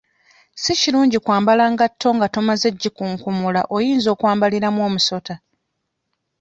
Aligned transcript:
Si 0.61 0.73
kirungi 0.81 1.17
kwambala 1.25 1.63
ngatto 1.73 2.09
nga 2.15 2.27
tomazze 2.33 2.69
gikunkumula 2.81 3.61
oyinza 3.75 4.07
okwambaliramu 4.15 4.79
omusota. 4.87 5.35